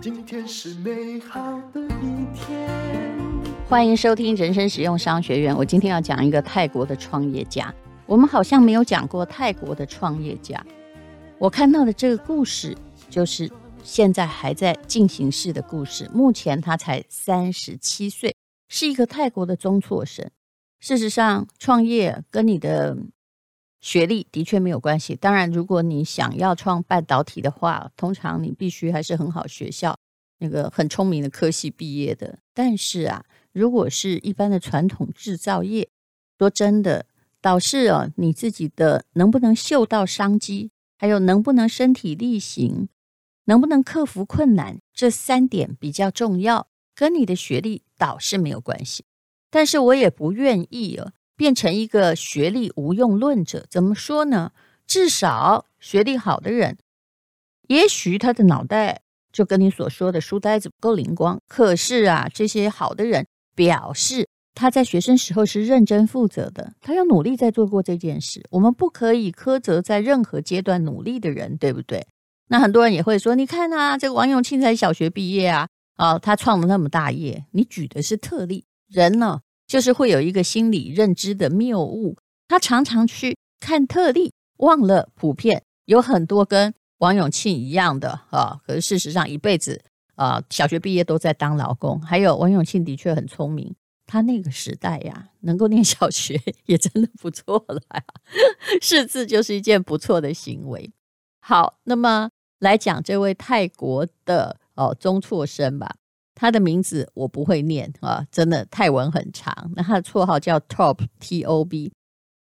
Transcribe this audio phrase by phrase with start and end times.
[0.00, 2.68] 今天是美好的一天。
[3.68, 5.56] 欢迎收听人生实用商学院。
[5.56, 7.72] 我今天要讲一个泰国的创业家。
[8.06, 10.60] 我们好像没有讲过泰国的创业家。
[11.38, 12.76] 我看到的这个故事，
[13.08, 13.48] 就是
[13.84, 16.10] 现在还在进行式的故事。
[16.12, 18.34] 目前他才三十七岁，
[18.68, 20.28] 是一个泰国的中辍生。
[20.80, 22.96] 事实上，创业跟你的
[23.80, 25.14] 学历的确没有关系。
[25.14, 29.96] 当然，如果你想要创半导体的话，通常你必须还是很好学校，
[30.38, 32.38] 那个很聪明的科系毕业的。
[32.52, 35.88] 但是啊，如果是一般的传统制造业，
[36.38, 37.06] 说真的，
[37.40, 42.88] 倒是啊，你自己的能不能嗅到商机，还有能不能身体力行，
[43.44, 49.04] 能不能克服困难，这三点比较重要，跟你的学历倒是没有关系。
[49.50, 51.12] 但是我也不愿意啊。
[51.38, 54.50] 变成一个学历无用论者，怎么说呢？
[54.88, 56.76] 至少学历好的人，
[57.68, 61.38] 也许他的脑袋就跟你所说的书呆子不够灵光。
[61.46, 68.44] 可是啊，这些好的人表示他在学生时候是认真负责的，他要努力在做过这件事。
[68.50, 72.04] 我们不可以苛责在任何阶段努力的人，对不对？
[72.48, 77.44] 那很多人也会说，你看啊，这个王永庆才小学毕业啊，啊，他创了那么大业。
[77.52, 79.42] 你举的是特例，人呢？
[79.68, 82.16] 就是会有一个心理认知的谬误，
[82.48, 88.60] 他常常去看特例，忘了普遍有很多跟王永庆一样的啊。
[88.66, 89.82] 可是事实上，一辈子
[90.14, 92.00] 啊，小学毕业都在当劳工。
[92.00, 93.74] 还有王永庆的确很聪明，
[94.06, 98.02] 他那个时代呀，能够念小学也真的不错了呀，
[98.80, 100.90] 识字就是一件不错的行为。
[101.40, 105.94] 好，那么来讲这位泰国的哦中辍生吧。
[106.40, 109.72] 他的名字我不会念啊，真的泰文很长。
[109.74, 111.92] 那他的绰号叫 Top T O B，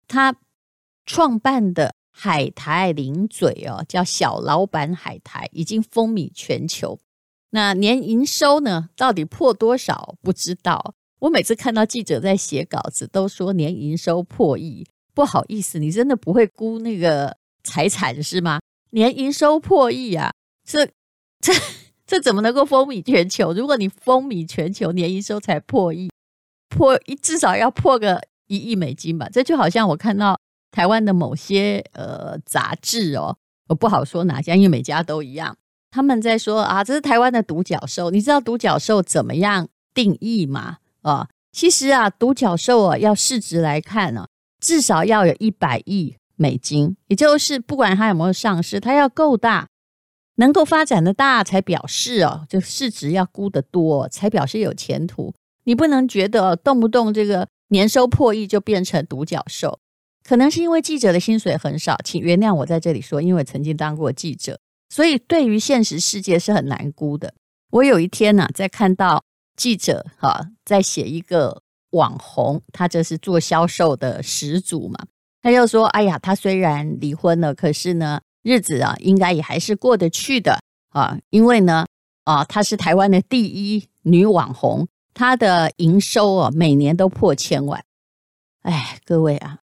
[0.06, 0.36] 他
[1.06, 6.98] 创办的海苔零嘴哦，叫小老板海苔，已经风靡全球。
[7.50, 10.16] 那年营收呢，到底破多少？
[10.20, 10.94] 不知道。
[11.20, 14.86] 我每次看到记者在写稿子，都说年营收破亿。
[15.14, 18.60] 不好意思，你真的不会估那个财产是吗？
[18.90, 20.30] 年营收破亿啊，
[20.64, 20.86] 这
[21.40, 21.54] 这。
[22.08, 23.52] 这怎么能够风靡全球？
[23.52, 26.10] 如果你风靡全球，年营收才破亿，
[26.70, 29.28] 破一至少要破个一亿美金吧。
[29.30, 33.36] 这就好像我看到台湾的某些呃杂志哦，
[33.68, 35.54] 我不好说哪家，因为每家都一样。
[35.90, 38.10] 他们在说啊，这是台湾的独角兽。
[38.10, 40.78] 你知道独角兽怎么样定义吗？
[41.02, 44.26] 啊，其实啊，独角兽啊，要市值来看呢，
[44.58, 49.68] 至少要有一百亿美金，也就是不管它有没有上市，它要够大。
[50.38, 55.34] 能够发展的大才表示哦，就市值要估得多才表示有前途。
[55.64, 59.80] 你不能觉得动不动这个年收破亿就变成独角兽，
[60.22, 67.34] 可能是因为记者的薪水很少，请原谅我在这里说，因为曾经当过记者，所以对于现实世界是很难估的。
[67.72, 69.24] 我有一天呢、啊，在看到
[69.56, 75.06] 记者哈、在写一个网红，他这是做销售的始祖嘛，
[75.42, 80.60] 他又说：“哎呀，他虽然离婚了，可是呢。”日子啊，应该也还是过得去的
[80.90, 81.86] 啊，因为呢，
[82.24, 87.84] 啊，她是台湾的第一女网红，她的营收啊，每年都破千万。
[88.62, 89.58] 哎，各位啊，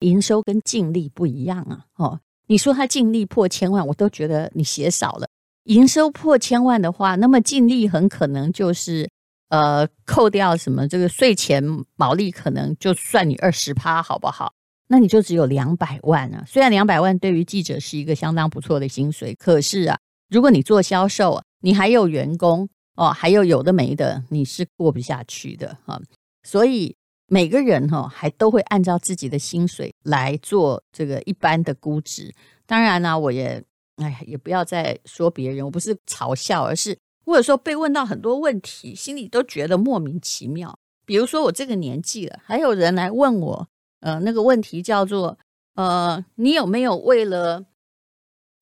[0.00, 5.28] 营收跟净利不一样啊，哦，你说她净利破千万，我都觉得你写少了。
[5.64, 9.08] 营收破千万的话，那么净利很可能就是
[9.50, 11.62] 呃，扣掉什么这个税前
[11.96, 14.52] 毛利，可能就算你二十趴，好不好？
[14.92, 16.42] 那你就只有两百万啊！
[16.48, 19.96] 虽然两百万对于记者是一个相当不错的薪水，可是啊，
[20.28, 26.02] 如果你做销售，你还有员工哦，还有有的没的，你是过不下去的哈。
[26.42, 26.96] 所以
[27.28, 32.34] 每个人哈还都会按照自己的薪水来做这个一般的估值。
[32.66, 33.62] 当然呢，我也
[33.98, 40.76] 哎呀，也不要再说别人，我不是嘲笑，而是或者说被问到很多问题，心里都觉得莫名其妙。
[41.06, 43.68] 比如说我这个年纪了，还有人来问我。
[44.00, 45.38] 呃，那个问题叫做，
[45.74, 47.64] 呃，你有没有为了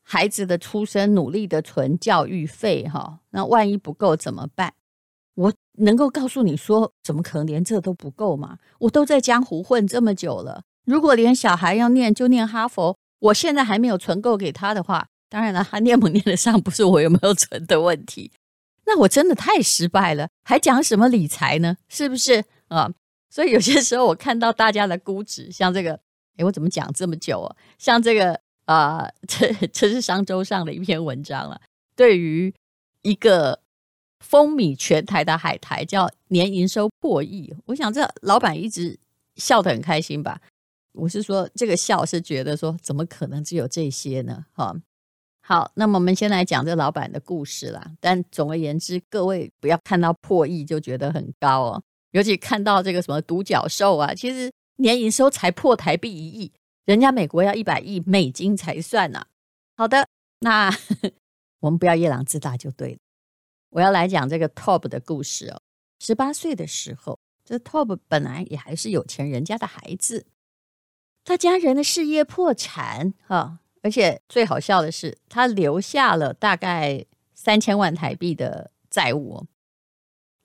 [0.02, 2.88] 孩子的出生努力的存教育费？
[2.88, 4.74] 哈，那万一不够怎么办？
[5.34, 8.58] 我能够告诉你说，怎么可能连这都不够吗？
[8.80, 18.32] 我都在江湖混这么久了，如果连小孩要念就念哈佛，我现在还没有存够给他的话，当然了，他念不念得上不是我有没有存的问题，
[18.86, 21.76] 那我真的太失败了，还讲什么理财呢？
[21.88, 22.90] 是不是啊？
[23.30, 25.98] 所以有些时候我看到大家的估值，像这个，
[26.36, 27.56] 哎，我怎么讲这么久啊？
[27.78, 31.60] 像这个啊，呃，这这是商周上的一篇文章了。
[31.94, 32.54] 对于
[33.02, 33.60] 一个
[34.20, 38.98] 风靡全台的海苔，叫年营收破亿，我想这老板一直
[39.36, 40.40] 笑得很开心吧？
[40.92, 44.46] 我是说这个笑是觉得说怎么可能只有这些呢？
[44.52, 44.74] 哈，
[45.40, 47.92] 好，那么我们先来讲这老板的故事啦。
[48.00, 51.82] 但总而言之，各位不要看到破亿就觉得很高哦，
[52.12, 56.52] 尤其看到这个什么独角兽啊，其实年营收才破台币一亿，
[56.84, 59.26] 人家美国要一百亿美金才算呢、啊。
[59.76, 60.08] 好的，
[60.40, 60.70] 那
[61.60, 62.98] 我们不要夜郎自大就对了。
[63.70, 65.60] 我要来讲这个 Top 的故事哦。
[65.98, 67.18] 十八岁的时候。
[67.44, 70.26] 这 Top 本来也还是有钱人家的孩子，
[71.24, 79.46] 他家人的事业破产哈，而且最好笑的是，他留下了大概三千万台币的债务哦。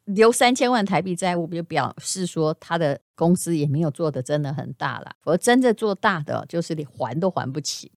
[0.06, 5.16] 留三千万台币债务，就表示说他的公司也没有做的真的很大了。
[5.24, 7.92] 而真正做大的，就是你还都还不起。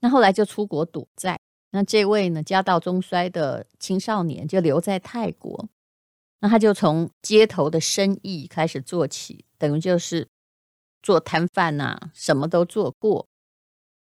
[0.00, 1.38] 那后来就出国赌债。
[1.70, 5.68] 那这位呢，家道中衰的青少年就留在泰国。
[6.40, 10.28] 那他就从街头的生意开始做起，等于就是
[11.02, 13.26] 做摊贩呐，什么都做过。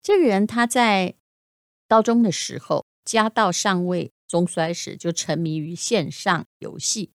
[0.02, 1.14] 这个人他在
[1.86, 7.10] 高中的时候，家道尚未中衰时，就沉迷于线上游戏，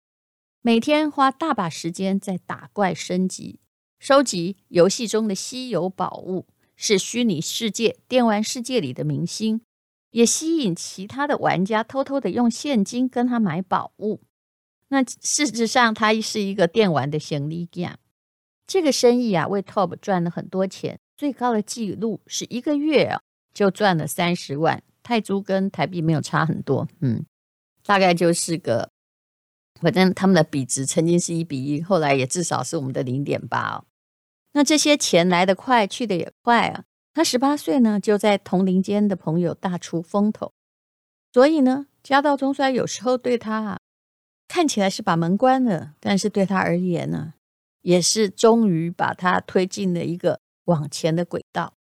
[0.60, 3.58] 每天花大把时间在打怪升级，
[3.98, 6.46] 收集游戏中的稀有宝物，
[6.76, 9.62] 是虚拟世界、电玩世界里的明星，
[10.10, 14.20] 也吸引其他的玩家偷偷的用现金跟他买宝物。
[14.88, 17.98] 那事实上，他是一个电玩的行李架。
[18.66, 23.22] 这个生意啊，为 Top 赚了很多钱，最高的记录是一个月啊
[23.54, 27.24] 就赚了三十万泰铢，跟台币没有差很多，嗯，
[27.84, 28.90] 大概就是个，
[29.80, 33.84] 反正他们的比值曾经是一比一，后来也至少是我们的零点八哦。
[34.54, 36.82] 那这些钱来得快，去得也快啊。
[37.14, 40.52] 他十八岁呢，就在同龄间的朋友大出风头，
[41.32, 43.78] 所以呢，家道中衰有时候对他啊。
[44.48, 47.34] 看起来是把门关了，但是对他而言呢，
[47.82, 51.75] 也是终于把他推进了一个往前的轨道。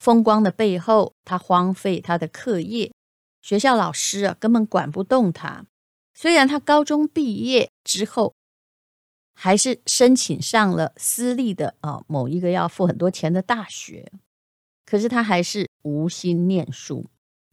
[0.00, 2.90] 风光的背后，他荒废他的课业，
[3.42, 5.66] 学校老师啊根本管不动他。
[6.14, 8.34] 虽然他高中毕业之后，
[9.34, 14.10] 还是申请上了私立的啊某一个要付很多钱的大学，
[14.86, 17.06] 可是他还是无心念书。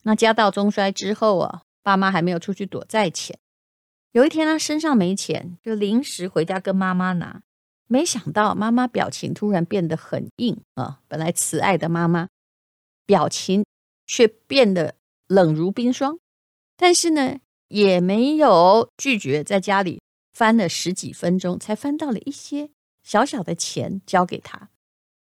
[0.03, 3.38] 那家道中衰之后啊，爸妈还没有出去躲债钱。
[4.13, 7.41] 有一天，他身上没钱，就临时回家跟妈妈拿。
[7.88, 11.00] 没想到妈妈表情突然变得很硬啊！
[11.07, 12.27] 本来慈爱的妈妈，
[13.07, 13.65] 表情
[14.06, 14.94] 却变得
[15.25, 16.19] 冷如冰霜。
[16.75, 17.39] 但是呢，
[17.69, 20.00] 也没有拒绝，在家里
[20.33, 22.69] 翻了十几分钟，才翻到了一些
[23.01, 24.69] 小小的钱交给他。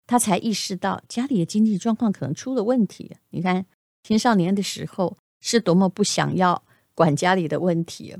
[0.06, 3.14] 他才意识到家里的经济状况可能出了问题。
[3.30, 3.66] 你看，
[4.02, 6.64] 青少年的时候是多么不想要
[6.94, 8.16] 管家里的问题。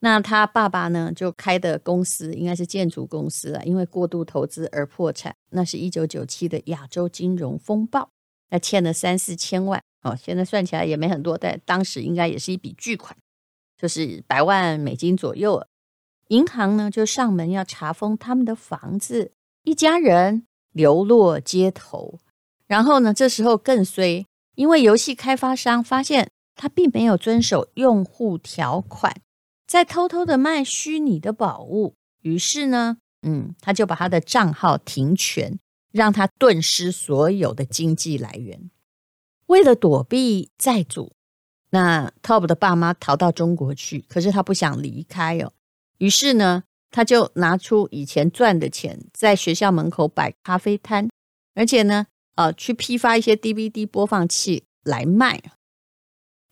[0.00, 5.34] 那他爸爸呢，就开的公司应该是建筑公司了，因为过度投资而破产。
[5.50, 8.08] 那是一九九七的亚洲金融风暴，
[8.50, 13.16] 那欠了三四千万哦，现在算起来也没很多，但当时应该也是一笔巨款，
[13.76, 15.66] 就是百万美金左右。
[16.28, 19.32] 银行呢就上门要查封他们的房子，
[19.64, 22.20] 一家人流落街头。
[22.66, 29.22] 然后呢，这时候更衰，因为游戏开发商发现他并没有遵守用户条款。
[29.66, 35.58] 在偷偷的卖虚拟的宝物，于是呢，嗯，他就把他的账号停权，
[35.92, 38.70] 让他顿失所有的经济来源。
[39.46, 41.12] 为了躲避债主，
[41.70, 45.52] 那 Top 的爸妈逃到中国去，可是他不想离开哦。
[45.98, 51.08] 于是呢，他就拿出以前赚的钱，在学校门口摆咖啡摊，
[51.54, 55.42] 而且呢，呃，去批发一些 DVD 播放器来卖。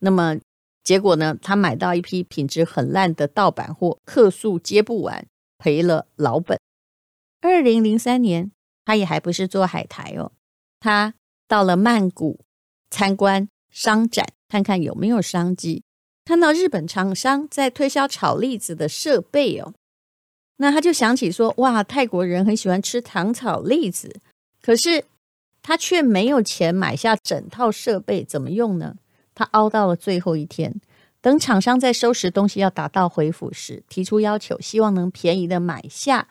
[0.01, 0.39] 那么。
[0.87, 5.27] 结果呢，他买到一批品质很烂的盗版货，客诉接不完，
[5.59, 6.61] 赔了老本。
[7.41, 8.53] 二零零三年，
[8.87, 10.33] 他也还不是做海苔哦，
[10.81, 11.13] 他
[11.47, 12.41] 到了曼谷
[12.89, 15.83] 参观商展，看看有没有商机。
[16.25, 19.75] 看到日本厂商在推销炒栗子的设备哦，
[20.57, 24.19] 那他就想起说：哇，泰国人很喜欢吃糖炒栗子，
[24.63, 25.05] 可是
[25.63, 28.97] 他却没有钱买下整套设备，怎么用呢？
[29.35, 30.81] 他熬到了最后一天，
[31.21, 36.29] 等厂商在收拾东西要打道回府时，提出要求，希望能便宜的买下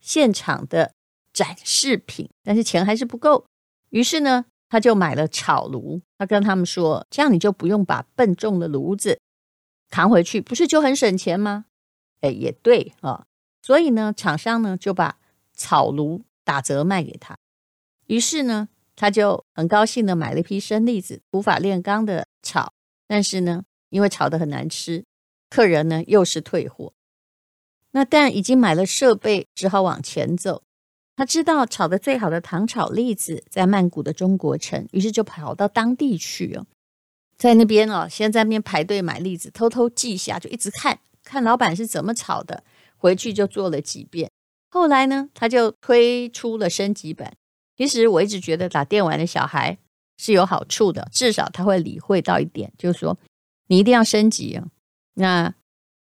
[0.00, 0.94] 现场的
[1.32, 3.46] 展示品，但是钱还是不够。
[3.90, 6.00] 于是呢，他就买了炒炉。
[6.18, 9.18] 他跟他们说：“这样你就不用把笨重的炉子
[9.88, 11.64] 扛回去，不是就很省钱吗？”
[12.20, 13.24] 哎，也对啊。
[13.62, 15.18] 所以呢，厂商呢就把
[15.56, 17.36] 炒炉打折卖给他。
[18.06, 22.72] 于是呢，他就很高兴的买了一批生栗子，土法炼钢的炒，
[23.06, 25.04] 但是呢，因为炒得很难吃，
[25.48, 26.92] 客人呢又是退货。
[27.92, 30.62] 那但已经买了设备，只好往前走。
[31.20, 36.64] 他知道炒的最好的糖炒栗子在曼谷的中国城，于是就跑到当地去哦，
[37.36, 42.64] 在那边哦，先在那边排队买栗子，偷偷记下，就一直看看老板是怎么炒的，
[42.96, 44.30] 回去就做了几遍。
[44.70, 47.34] 后来呢，他就推出了升级版。
[47.76, 49.76] 其实我一直觉得打电玩的小孩
[50.16, 53.18] 是有好处的，至少他会理会到一点，就是说
[53.66, 54.64] 你一定要升级啊，
[55.12, 55.54] 那。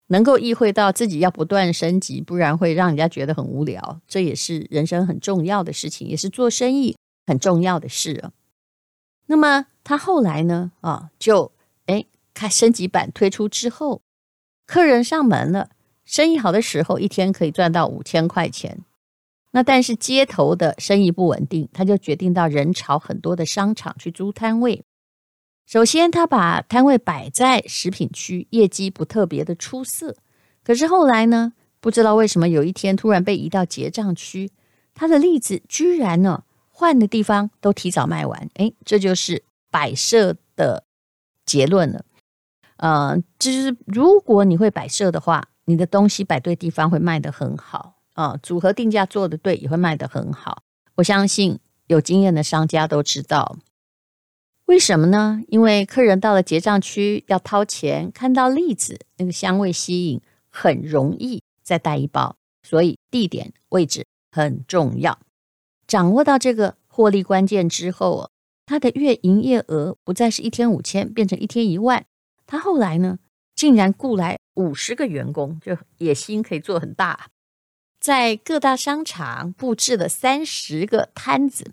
[0.09, 4.01] 能够意会到自己要不断升级，不然会让人家觉得很无聊。
[4.07, 6.97] 这也是人生很重要的事情，也是做生意
[7.27, 8.33] 很重要的事啊。
[9.27, 10.73] 那么他后来呢？
[10.83, 11.51] 啊，就
[11.87, 14.03] 哎，看升级版推出之后，
[14.67, 15.71] 客人上门了，
[16.05, 18.81] 生意好的时候一天可以赚到五千块钱。
[19.53, 24.85] 那但是街头的生意不稳定，他就决定到人潮很多的商场去租摊位。
[25.67, 30.17] 首先，他把摊位摆在食品区，业绩不特别的出色。
[30.63, 34.53] 可是后来呢，不知道为什么有一天突然被移到结账区，
[34.95, 38.49] 他的栗子居然呢换的地方都提早卖完。
[38.55, 40.85] 哎，这就是摆设的
[41.47, 42.05] 结论了。
[42.77, 50.63] 呃，就是如果你会摆设的话，你的东西摆对地方会卖得很好啊，组合定价做得对也会卖得很好。
[50.97, 53.57] 我相信有经验的商家都知道。
[54.67, 55.43] 为什么呢？
[55.49, 62.37] 因为客人到了结账区要掏钱，看到栗子那个香味吸引，很容易再带一包。
[62.63, 65.19] 所以地点位置很重要。
[65.87, 68.31] 掌握到这个获利关键之后，哦
[68.65, 72.07] 他的月营业额不再是一天五千，变成一天一万。
[72.47, 73.19] 他后来呢，
[73.55, 77.29] 竟然雇来五十个员工，就野心可以做很大，
[78.01, 81.73] 在各大商场布置了三十个摊子。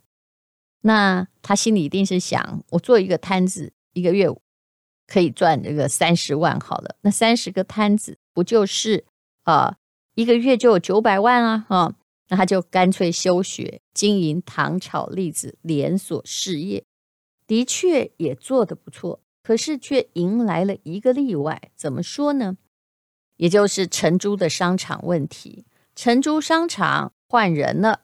[0.82, 4.28] 那他心里一定是想，我做一个摊子，一个月
[5.08, 6.96] 可以赚这个三十万好了。
[7.02, 9.06] 那三十个摊子不就是
[9.44, 9.78] 啊、
[10.16, 11.66] 一个月就有九百万啊？
[11.68, 11.96] 哈、
[12.30, 16.84] 那他就干脆休学，经营糖炒栗子连锁事业，
[17.46, 19.22] 的确也做得不错。
[19.44, 22.58] 可是却迎来了一个例外，怎么说呢？
[23.38, 28.02] 也就是承租的商场问题，承租商场换人了。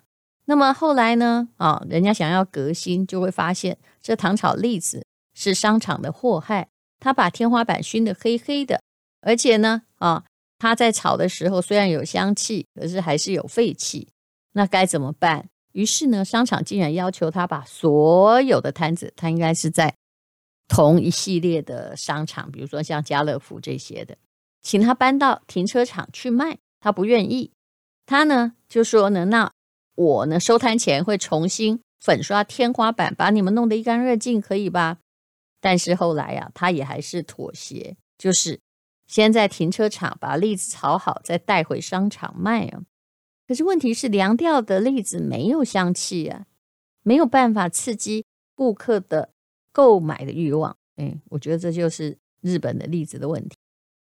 [0.49, 1.49] 那么后来呢？
[1.57, 6.69] 啊，人家想要革新，就会发现这糖炒栗子是商场的祸害。
[7.01, 8.81] 他把天花板熏得黑黑的，
[9.19, 10.23] 而且呢，啊，
[10.57, 14.07] 他在炒的时候虽然有香气，可是还是有废气。
[14.53, 15.49] 那该怎么办？
[15.73, 19.93] 于是呢，商场竟然要求他把所有的摊子，他应该是在
[20.69, 24.17] 同一系列的商场，比如说像家乐福这些的，
[24.61, 26.57] 请他搬到停车场去卖。
[26.79, 27.51] 他不愿意，
[28.05, 29.51] 他呢就说呢，那。
[29.97, 34.99] 我呢，收摊前会重新粉刷天花板，把你们弄得一干二净，可以吧？
[35.59, 38.59] 但是后来呀、他也还是妥协，就是
[39.07, 42.83] 先在停车场把栗子炒好，再带回商场卖啊。
[43.47, 46.45] 可是问题是，凉掉的栗子没有香气啊，
[47.01, 48.23] 没有办法刺激
[48.53, 49.31] 顾客的
[49.71, 50.77] 购买的欲望。
[50.97, 53.57] 哎，我觉得这就是日本的栗子的问题。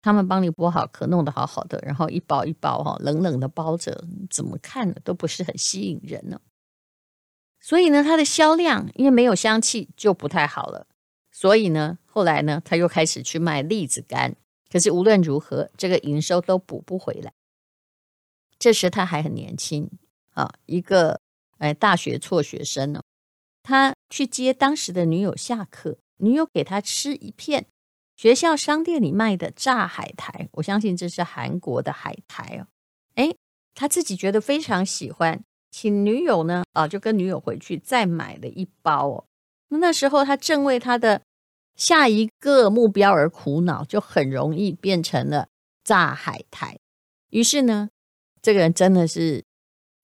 [0.08, 6.40] 他们帮你剥好壳，弄得好好的，然后一包一包哈，冷冷的包着，怎么看都不是很吸引人呢。
[7.60, 10.86] 所以呢，它的销量因为没有香气就不太好了。
[11.30, 14.34] 所以呢，后来呢，他又开始去卖栗子干。
[14.72, 17.34] 可是无论如何，这个营收都补不回来。
[18.58, 19.90] 这时他还很年轻
[20.30, 21.20] 啊，一个
[21.58, 23.02] 哎大学辍学生呢，
[23.62, 27.66] 他去接当时的女友下课，女友给他吃一片。
[28.18, 32.66] 学校商店里卖的炸海苔，我相信这是韩国的海苔哦。
[33.14, 33.32] 哎，
[33.76, 39.24] 他自己觉得非常喜欢，请女友呢啊，就跟女友回去再买了一包哦。
[39.68, 41.22] 那那时候他正为他的
[41.76, 45.46] 下一个目标而苦恼，就很容易变成了
[45.84, 46.76] 炸海苔。
[47.30, 47.88] 于是呢，
[48.42, 49.44] 这个人真的是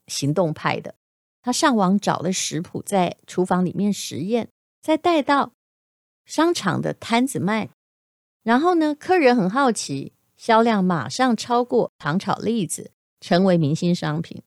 [0.06, 0.94] 行动派的，
[1.42, 4.48] 他上网找了食谱，在厨房里面实验，
[4.80, 5.50] 再带到
[6.24, 7.70] 商场的摊子卖。
[8.44, 14.42] 然后呢，客人很好奇，销量马上超过糖炒栗子，成为明星商品。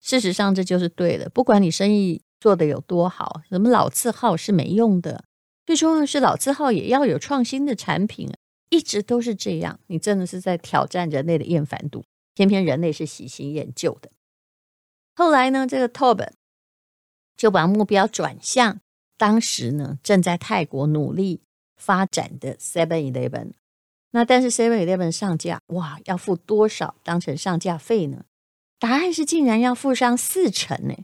[0.00, 1.28] 事实上，这就是对的。
[1.30, 5.24] 不管你生意做得有多好，什么老字号是没用的。
[5.66, 8.30] 最重要的是，老字号也要有创新的产品，
[8.68, 9.80] 一直都是这样。
[9.86, 12.04] 你真的是在挑战人类的厌烦度，
[12.34, 14.10] 偏偏人类是喜新厌旧的。
[15.14, 16.28] 后来呢，这个 Tob
[17.36, 18.80] 就把目标转向
[19.16, 21.40] 当时呢正在泰国努力。
[21.80, 23.52] 发展的 Seven Eleven，
[24.12, 28.24] 那但是 Seven Eleven 上架，哇，要付多少当成上架费呢？
[28.78, 30.94] 答案是竟然要付上四成呢。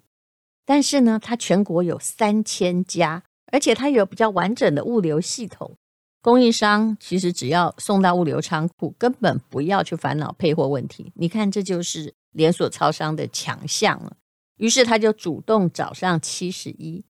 [0.65, 5.77] 但是呢，它全国有三千家，而且它有比较完整的物流系统，
[6.21, 11.13] 供应商其实只要送到物流仓库，根本不要去烦恼配货问题。
[11.15, 14.17] 你看，这就是连锁超商的强项了。
[14.57, 17.05] 于是他就主动找上七十一。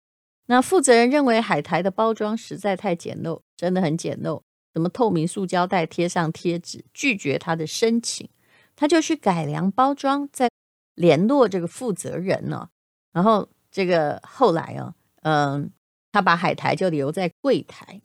[0.48, 4.42] 那负责人认为海苔的包装实在太简陋，真的很简陋，
[4.74, 8.30] 什么透明塑胶袋贴上贴纸，拒绝他的申请。
[8.76, 10.50] 他就去改良包装，再
[10.96, 12.70] 联络这个负责人呢、哦。
[13.14, 15.72] 然后这个后来哦，嗯，
[16.12, 18.02] 他把海苔就留在柜台。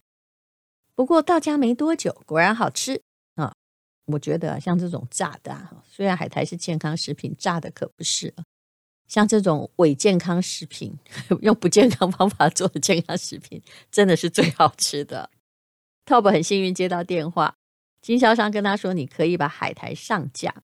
[0.94, 3.02] 不过到家没多久，果然好吃
[3.34, 3.52] 啊！
[4.06, 8.32] 我觉得像这种炸的，虽然海苔是健康食品，炸的可不是。
[9.08, 10.96] 像这种伪健康食品，
[11.42, 13.60] 用不健康方法做的健康食品，
[13.90, 15.28] 真的是最好吃的。
[16.08, 17.54] Top 很幸运接到电话，
[18.00, 20.62] 经销商跟他说：“你可以把海苔上架。”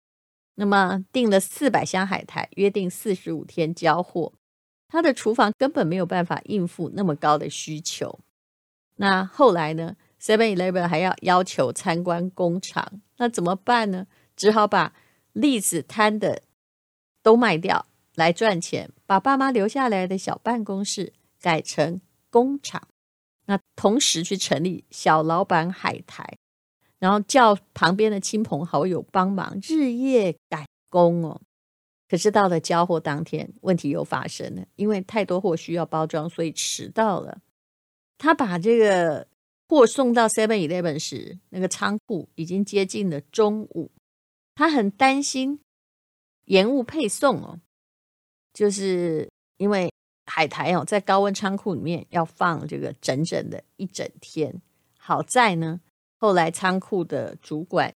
[0.56, 4.32] 那么订了四百箱海苔，约定四十五天交货。
[4.88, 8.20] 他的厨房根本没有办法应付那么高的需求。
[8.96, 14.06] 那后来呢？Seven Eleven 还要要求参观工厂，那怎么办呢？
[14.34, 14.94] 只好把
[15.34, 16.42] 栗子摊的
[17.22, 17.84] 都卖掉。
[18.14, 22.88] 来赚钱，把爸妈留下来的小办公室改成工厂，
[23.46, 26.38] 那同时去成立小老板海苔，
[26.98, 31.40] 然后叫旁边的亲朋好友帮忙，日夜赶工哦。
[32.08, 37.40] 可是到了交货当天，问题又发生了，因为太多货需要包装，所以迟到了。
[38.18, 39.26] 他把这个
[39.68, 43.90] 货送到 Seven Eleven 时，那个仓库已经接近了中午，
[44.54, 45.60] 他很担心
[46.44, 47.60] 延误配送哦。
[48.52, 49.90] 就是因为
[50.26, 54.60] 海苔哦，在高温仓库里面要放这个整整的一整天。
[54.98, 55.80] 好在呢，
[56.18, 57.92] 后来仓库的主管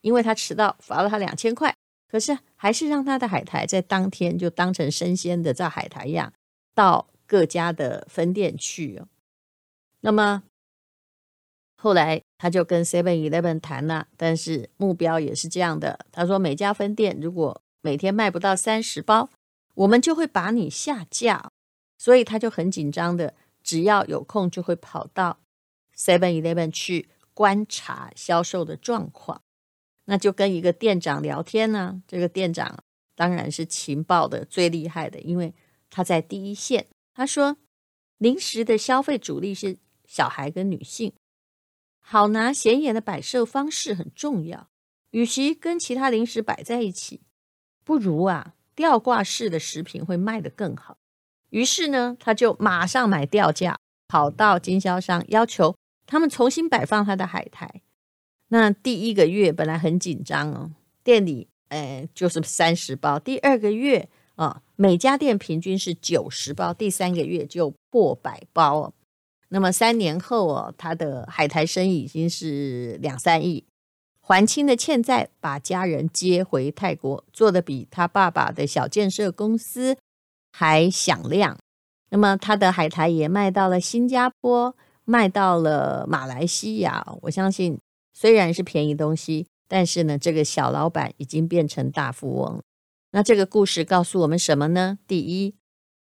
[0.00, 1.74] 因为他迟到，罚了他两千块，
[2.10, 6.32] 可是还是让他的海苔在当天就当成生鲜的在海苔一样
[6.74, 9.08] 到各家的分店去哦。
[10.00, 10.42] 那么
[11.76, 16.06] 后来他就跟 Seven Eleven 谈了，但是目标也是这样的。
[16.10, 19.28] 他说每家分店如果每天卖不到三十包，
[19.74, 21.50] 我们就会把你下架，
[21.98, 25.40] 所以他就很紧张的，只要有空就会跑到
[25.94, 29.42] Seven Eleven 去观察销售的状况。
[30.04, 32.82] 那就跟一个店长聊天呢，这个店长
[33.14, 35.52] 当然是情报的最厉害的，因为
[35.90, 36.86] 他在第一线。
[37.12, 37.58] 他说，
[38.16, 41.12] 零食的消费主力是小孩跟女性，
[41.98, 44.70] 好拿显眼的摆设方式很重要。
[45.10, 47.22] 与其跟其他零食摆在一起，
[47.84, 48.54] 不如啊。
[48.74, 50.98] 吊挂式的食品会卖得更好，
[51.50, 57.82] 于是呢，他就马上买吊架，跑到经销商要求他们重新摆放他的海苔。
[58.48, 60.70] 那第一个月本来很紧张哦，
[61.02, 68.92] 店里哎就是三十包，第二个月啊、每家店平均是九十包，第三个月就破百包哦。
[69.48, 73.64] 那么三年后哦，他的海苔生意已经是两三亿。
[74.20, 79.96] 还清的欠债，把家人接回泰国，做的比他爸爸的小建设公司
[80.58, 81.56] 还响亮。
[82.10, 87.06] 那么他的海苔也卖到了新加坡，卖到了马来西亚。
[87.22, 87.78] 我相信，
[88.12, 92.60] 虽然是便宜东西，但是呢，这个小老板已经变成大富翁。
[93.12, 94.98] 那这个故事告诉我们什么呢？
[95.06, 95.54] 第一，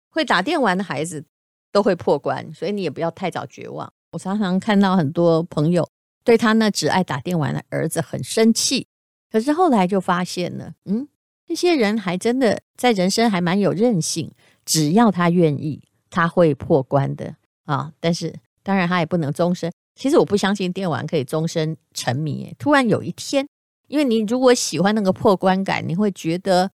[0.08, 1.26] 会打电玩的孩子
[1.70, 3.92] 都会破关，所以你也不要太早绝望。
[4.12, 5.86] 我常常看到很多朋友。
[6.24, 8.88] 对他那只爱打电玩的儿子很生气，
[9.30, 11.06] 可是后来就发现了，嗯，
[11.46, 14.30] 这些人还真的在人生还蛮有韧性，
[14.64, 17.92] 只要他愿意，他会破关的啊。
[18.00, 19.72] 但是当然他也不能终身。
[19.94, 22.54] 其实我不相信电玩可以终身沉迷。
[22.58, 23.46] 突然有一天，
[23.88, 26.70] 因为你如果喜欢那个破关感，你会觉得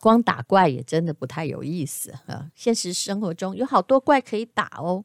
[0.00, 2.50] 光打怪也真的不太有意思啊。
[2.54, 5.04] 现实生活中有好多怪可以打哦。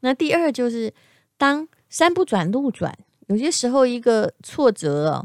[0.00, 0.92] 那第二就是
[1.36, 2.98] 当山不转路转。
[3.28, 5.24] 有些时候，一个挫折，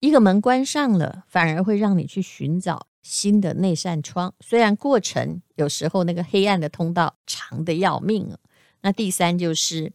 [0.00, 4.34] 一个门关上了，反而会让你去寻找新的那扇窗。
[4.40, 8.38] 虽然过程有时候那个黑暗的通道长得要命啊。
[8.82, 9.92] 那第三就是，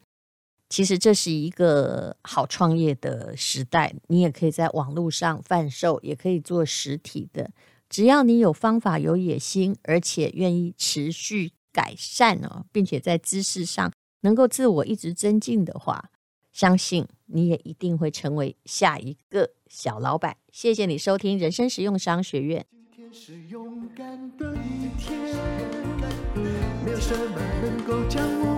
[0.68, 7.52] 其实这是一个好创业的时代，你也可以在网络上贩售，也可以做实体的。
[7.88, 16.10] 只要你有方法、有野心，而且愿意持续改善哦，并且在知识上能够自我一直增进的话。
[16.52, 20.38] 相信你也一定会成为下一个小老板。
[20.52, 22.66] 谢谢你收听人生实用商学院。
[22.72, 25.18] 今天是勇敢的一天，
[26.84, 28.51] 没有什么能够将我